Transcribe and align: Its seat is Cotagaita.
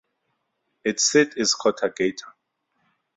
Its 0.83 1.03
seat 1.03 1.33
is 1.37 1.53
Cotagaita. 1.55 2.33